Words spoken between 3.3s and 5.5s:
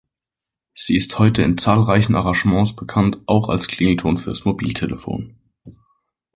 als Klingelton fürs Mobiltelefon.